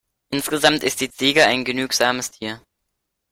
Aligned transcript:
Insgesamt 0.31 0.83
ist 0.83 0.99
die 1.01 1.11
Ziege 1.11 1.45
ein 1.45 1.63
genügsames 1.63 2.31
Tier. 2.31 2.59